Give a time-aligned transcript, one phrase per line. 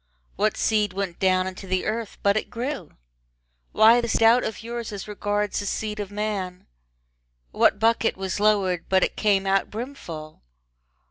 [0.35, 2.95] What seed went down into the earth but it grew?
[3.71, 6.65] Why this doubt of yours as regards the seed of man?
[7.51, 10.41] What bucket was lowered but it came out brimful?